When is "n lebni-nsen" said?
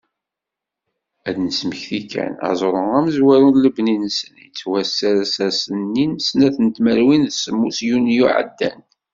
3.53-4.33